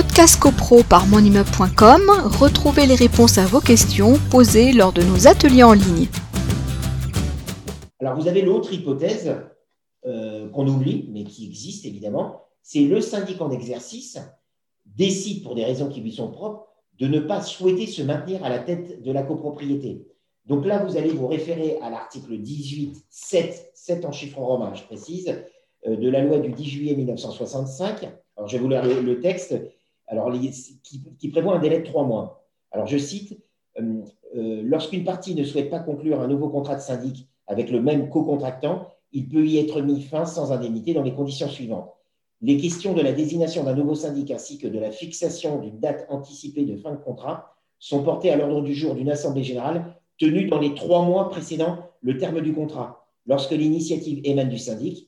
Podcast 0.00 0.38
CoPro 0.38 0.84
par 0.84 1.08
monimmeuble.com, 1.08 2.02
retrouvez 2.38 2.86
les 2.86 2.94
réponses 2.94 3.36
à 3.36 3.46
vos 3.46 3.58
questions 3.58 4.14
posées 4.30 4.72
lors 4.72 4.92
de 4.92 5.02
nos 5.02 5.26
ateliers 5.26 5.64
en 5.64 5.72
ligne. 5.72 6.06
Alors, 7.98 8.14
vous 8.14 8.28
avez 8.28 8.42
l'autre 8.42 8.72
hypothèse 8.72 9.34
euh, 10.06 10.48
qu'on 10.50 10.68
oublie, 10.68 11.08
mais 11.12 11.24
qui 11.24 11.46
existe 11.46 11.84
évidemment, 11.84 12.44
c'est 12.62 12.82
le 12.82 13.00
syndic 13.00 13.40
en 13.40 13.50
exercice 13.50 14.20
décide, 14.86 15.42
pour 15.42 15.56
des 15.56 15.64
raisons 15.64 15.88
qui 15.88 16.00
lui 16.00 16.12
sont 16.12 16.30
propres, 16.30 16.68
de 17.00 17.08
ne 17.08 17.18
pas 17.18 17.42
souhaiter 17.42 17.88
se 17.88 18.02
maintenir 18.02 18.44
à 18.44 18.50
la 18.50 18.60
tête 18.60 19.02
de 19.02 19.10
la 19.10 19.24
copropriété. 19.24 20.06
Donc 20.46 20.64
là, 20.64 20.84
vous 20.84 20.96
allez 20.96 21.10
vous 21.10 21.26
référer 21.26 21.76
à 21.82 21.90
l'article 21.90 22.38
18, 22.38 23.04
7, 23.10 23.72
7 23.74 24.04
en 24.04 24.12
chiffres 24.12 24.38
romains, 24.38 24.74
je 24.74 24.84
précise, 24.84 25.34
euh, 25.88 25.96
de 25.96 26.08
la 26.08 26.22
loi 26.22 26.38
du 26.38 26.52
10 26.52 26.64
juillet 26.64 26.94
1965. 26.94 28.08
Alors, 28.36 28.48
je 28.48 28.56
vais 28.56 28.62
vous 28.62 28.68
lire 28.68 28.84
le, 28.84 29.20
texte, 29.20 29.56
alors, 30.08 30.32
qui, 31.18 31.28
prévoit 31.28 31.56
un 31.56 31.58
délai 31.58 31.80
de 31.80 31.84
trois 31.84 32.04
mois. 32.04 32.46
Alors, 32.72 32.86
je 32.86 32.98
cite, 32.98 33.38
euh, 33.78 34.02
euh, 34.36 34.62
lorsqu'une 34.64 35.04
partie 35.04 35.34
ne 35.34 35.44
souhaite 35.44 35.70
pas 35.70 35.80
conclure 35.80 36.20
un 36.20 36.28
nouveau 36.28 36.48
contrat 36.48 36.74
de 36.74 36.80
syndic 36.80 37.28
avec 37.46 37.70
le 37.70 37.80
même 37.80 38.08
co-contractant, 38.08 38.88
il 39.12 39.28
peut 39.28 39.46
y 39.46 39.58
être 39.58 39.80
mis 39.80 40.02
fin 40.02 40.26
sans 40.26 40.52
indemnité 40.52 40.92
dans 40.92 41.02
les 41.02 41.14
conditions 41.14 41.48
suivantes. 41.48 41.90
Les 42.40 42.56
questions 42.56 42.94
de 42.94 43.00
la 43.00 43.12
désignation 43.12 43.64
d'un 43.64 43.74
nouveau 43.74 43.94
syndic 43.94 44.30
ainsi 44.30 44.58
que 44.58 44.68
de 44.68 44.78
la 44.78 44.90
fixation 44.90 45.58
d'une 45.58 45.78
date 45.78 46.06
anticipée 46.08 46.64
de 46.64 46.76
fin 46.76 46.92
de 46.92 46.96
contrat 46.96 47.54
sont 47.78 48.02
portées 48.02 48.30
à 48.30 48.36
l'ordre 48.36 48.62
du 48.62 48.74
jour 48.74 48.94
d'une 48.94 49.10
assemblée 49.10 49.42
générale 49.42 49.96
tenue 50.18 50.46
dans 50.46 50.60
les 50.60 50.74
trois 50.74 51.02
mois 51.02 51.30
précédant 51.30 51.78
le 52.00 52.18
terme 52.18 52.40
du 52.40 52.52
contrat, 52.52 53.06
lorsque 53.26 53.52
l'initiative 53.52 54.20
émane 54.24 54.48
du 54.48 54.58
syndic. 54.58 55.07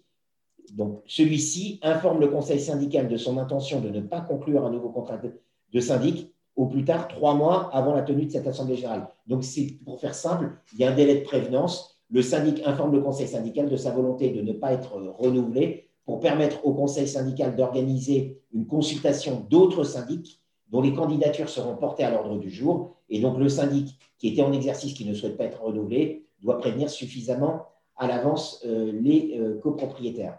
Donc, 0.76 1.02
celui-ci 1.06 1.78
informe 1.82 2.20
le 2.20 2.28
conseil 2.28 2.60
syndical 2.60 3.08
de 3.08 3.16
son 3.16 3.38
intention 3.38 3.80
de 3.80 3.88
ne 3.88 4.00
pas 4.00 4.20
conclure 4.20 4.64
un 4.64 4.70
nouveau 4.70 4.90
contrat 4.90 5.18
de, 5.18 5.80
syndic 5.80 6.32
au 6.56 6.66
plus 6.66 6.84
tard 6.84 7.08
trois 7.08 7.34
mois 7.34 7.70
avant 7.72 7.94
la 7.94 8.02
tenue 8.02 8.26
de 8.26 8.30
cette 8.30 8.46
assemblée 8.46 8.76
générale. 8.76 9.08
Donc, 9.26 9.44
c'est 9.44 9.78
pour 9.84 10.00
faire 10.00 10.14
simple, 10.14 10.52
il 10.72 10.80
y 10.80 10.84
a 10.84 10.90
un 10.90 10.94
délai 10.94 11.20
de 11.20 11.24
prévenance. 11.24 12.00
Le 12.10 12.22
syndic 12.22 12.66
informe 12.66 12.92
le 12.92 13.00
conseil 13.00 13.28
syndical 13.28 13.68
de 13.68 13.76
sa 13.76 13.92
volonté 13.92 14.30
de 14.30 14.42
ne 14.42 14.52
pas 14.52 14.72
être 14.72 14.94
renouvelé 15.18 15.88
pour 16.04 16.20
permettre 16.20 16.66
au 16.66 16.72
conseil 16.72 17.06
syndical 17.06 17.54
d'organiser 17.54 18.40
une 18.52 18.66
consultation 18.66 19.46
d'autres 19.48 19.84
syndics 19.84 20.40
dont 20.70 20.80
les 20.80 20.92
candidatures 20.92 21.48
seront 21.48 21.76
portées 21.76 22.04
à 22.04 22.10
l'ordre 22.10 22.38
du 22.38 22.50
jour. 22.50 22.96
Et 23.08 23.20
donc 23.20 23.38
le 23.38 23.48
syndic 23.48 23.98
qui 24.18 24.28
était 24.28 24.42
en 24.42 24.52
exercice, 24.52 24.94
qui 24.94 25.04
ne 25.04 25.14
souhaite 25.14 25.36
pas 25.36 25.44
être 25.44 25.62
renouvelé, 25.62 26.26
doit 26.42 26.58
prévenir 26.58 26.90
suffisamment 26.90 27.66
à 27.96 28.06
l'avance 28.06 28.62
euh, 28.64 28.92
les 28.92 29.38
euh, 29.38 29.58
copropriétaires. 29.60 30.38